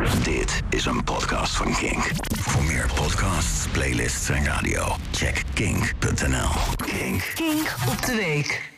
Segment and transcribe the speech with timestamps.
[0.00, 2.10] Dit is een podcast van Kink.
[2.38, 6.76] Voor meer podcasts, playlists en radio, check kink.nl.
[6.76, 7.32] Kink.
[7.34, 8.72] Kink op de week.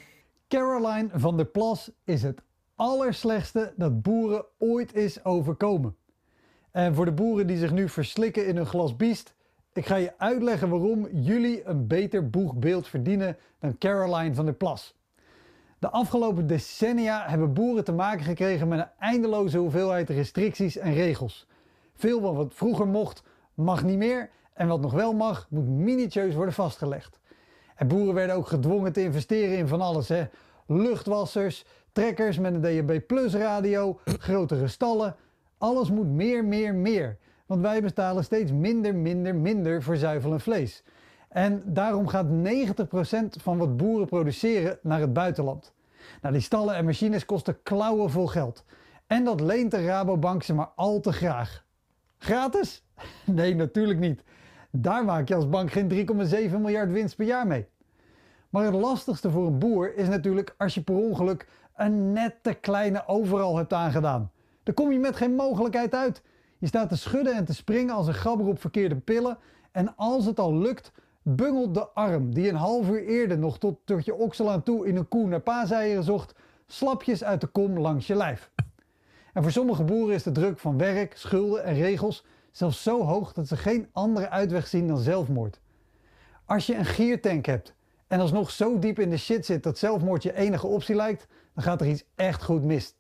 [0.49, 2.43] Caroline van der Plas is het
[2.75, 5.97] allerslechtste dat boeren ooit is overkomen.
[6.71, 9.35] En voor de boeren die zich nu verslikken in een glas biest,
[9.73, 14.95] ik ga je uitleggen waarom jullie een beter boegbeeld verdienen dan Caroline van der Plas.
[15.85, 21.47] De afgelopen decennia hebben boeren te maken gekregen met een eindeloze hoeveelheid restricties en regels.
[21.95, 23.23] Veel wat vroeger mocht,
[23.55, 27.21] mag niet meer en wat nog wel mag, moet minutieus worden vastgelegd.
[27.75, 30.09] En boeren werden ook gedwongen te investeren in van alles.
[30.09, 30.25] Hè?
[30.67, 35.17] Luchtwassers, trekkers met een DAB Plus radio, grotere stallen.
[35.59, 37.19] Alles moet meer, meer, meer.
[37.47, 40.83] Want wij betalen steeds minder, minder, minder voor zuivel en vlees.
[41.29, 42.31] En daarom gaat 90%
[43.41, 45.73] van wat boeren produceren naar het buitenland.
[46.21, 48.65] Nou, die stallen en machines kosten klauwen vol geld.
[49.07, 51.65] En dat leent de Rabobank ze maar al te graag.
[52.19, 52.83] Gratis?
[53.25, 54.23] Nee, natuurlijk niet.
[54.71, 55.91] Daar maak je als bank geen
[56.51, 57.67] 3,7 miljard winst per jaar mee.
[58.51, 63.07] Maar het lastigste voor een boer is natuurlijk als je per ongeluk een nette kleine
[63.07, 64.31] overal hebt aangedaan.
[64.63, 66.23] Dan kom je met geen mogelijkheid uit.
[66.59, 69.39] Je staat te schudden en te springen als een gabber op verkeerde pillen.
[69.73, 70.93] En als het al lukt,
[71.25, 74.87] bungelt de arm die een half uur eerder nog tot, tot je oksel aan toe
[74.87, 76.35] in een koe naar paaseieren zocht,
[76.67, 78.51] slapjes uit de kom langs je lijf.
[79.33, 83.33] En voor sommige boeren is de druk van werk, schulden en regels zelfs zo hoog
[83.33, 85.61] dat ze geen andere uitweg zien dan zelfmoord.
[86.45, 87.75] Als je een giertank hebt
[88.07, 91.65] en alsnog zo diep in de shit zit dat zelfmoord je enige optie lijkt, dan
[91.65, 92.97] gaat er iets echt goed mis.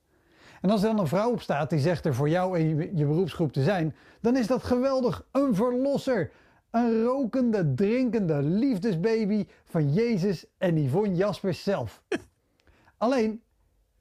[0.60, 2.90] En als er dan een vrouw op staat die zegt er voor jou en je,
[2.94, 6.30] je beroepsgroep te zijn, dan is dat geweldig een verlosser.
[6.74, 12.02] Een rokende, drinkende liefdesbaby van Jezus en Yvonne Jaspers zelf.
[12.96, 13.42] Alleen,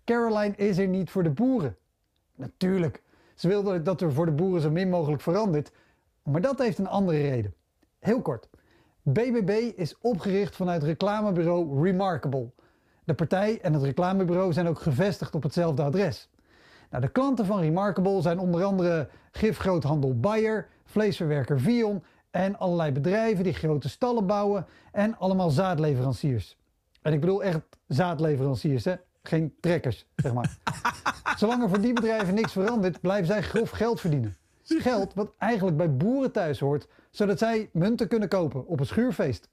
[0.05, 1.77] Caroline is er niet voor de boeren.
[2.35, 3.03] Natuurlijk,
[3.35, 5.71] ze wilde dat er voor de boeren zo min mogelijk verandert,
[6.23, 7.53] maar dat heeft een andere reden.
[7.99, 8.49] Heel kort.
[9.01, 12.49] BBB is opgericht vanuit reclamebureau Remarkable.
[13.03, 16.29] De partij en het reclamebureau zijn ook gevestigd op hetzelfde adres.
[16.89, 22.03] Nou, de klanten van Remarkable zijn onder andere gifgroothandel Bayer, vleesverwerker Vion
[22.33, 26.57] en allerlei bedrijven die grote stallen bouwen en allemaal zaadleveranciers.
[27.01, 28.95] En ik bedoel echt zaadleveranciers, hè?
[29.23, 30.57] geen trekkers, zeg maar.
[31.37, 34.35] Zolang er voor die bedrijven niks verandert, blijven zij grof geld verdienen.
[34.63, 39.49] Geld wat eigenlijk bij boeren thuis hoort, zodat zij munten kunnen kopen op een schuurfeest.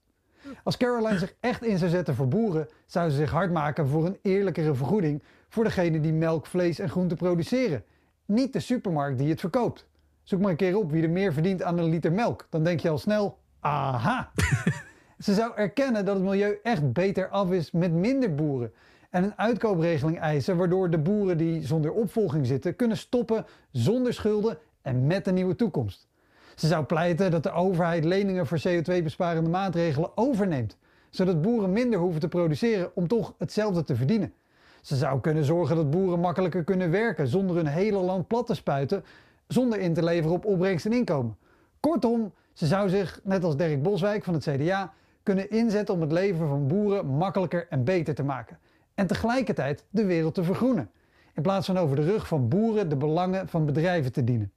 [0.62, 4.06] Als Caroline zich echt in zou zetten voor boeren, zou ze zich hard maken voor
[4.06, 7.84] een eerlijkere vergoeding voor degene die melk, vlees en groenten produceren.
[8.24, 9.88] Niet de supermarkt die het verkoopt.
[10.30, 12.46] Zoek maar een keer op wie er meer verdient aan een liter melk.
[12.50, 14.30] Dan denk je al snel, aha.
[15.18, 18.72] ze zou erkennen dat het milieu echt beter af is met minder boeren.
[19.10, 24.58] En een uitkoopregeling eisen waardoor de boeren die zonder opvolging zitten kunnen stoppen zonder schulden
[24.82, 26.08] en met een nieuwe toekomst.
[26.54, 30.76] Ze zou pleiten dat de overheid leningen voor CO2-besparende maatregelen overneemt,
[31.08, 34.32] zodat boeren minder hoeven te produceren om toch hetzelfde te verdienen.
[34.80, 38.54] Ze zou kunnen zorgen dat boeren makkelijker kunnen werken zonder hun hele land plat te
[38.54, 39.04] spuiten,
[39.52, 41.36] zonder in te leveren op opbrengst en inkomen.
[41.80, 46.12] Kortom, ze zou zich, net als Dirk Boswijk van het CDA, kunnen inzetten om het
[46.12, 48.58] leven van boeren makkelijker en beter te maken.
[48.94, 50.90] En tegelijkertijd de wereld te vergroenen.
[51.34, 54.52] In plaats van over de rug van boeren de belangen van bedrijven te dienen.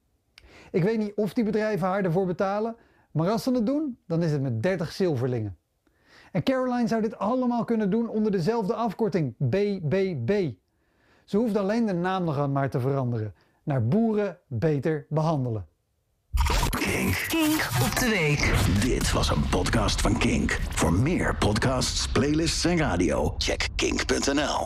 [0.70, 2.76] Ik weet niet of die bedrijven haar ervoor betalen,
[3.10, 5.56] maar als ze het doen, dan is het met 30 zilverlingen.
[6.32, 10.52] En Caroline zou dit allemaal kunnen doen onder dezelfde afkorting, BBB.
[11.24, 13.34] Ze hoeft alleen de naam nog aan maar te veranderen.
[13.64, 15.66] Naar boeren beter behandelen.
[16.68, 17.24] Kink.
[17.28, 18.54] Kink op de week.
[18.80, 20.60] Dit was een podcast van Kink.
[20.70, 24.62] Voor meer podcasts, playlists en radio, check kink.nl.